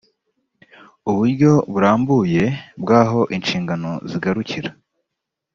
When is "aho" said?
3.01-3.21